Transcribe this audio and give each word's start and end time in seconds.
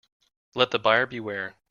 Let 0.55 0.71
the 0.71 0.79
buyer 0.79 1.05
beware. 1.05 1.57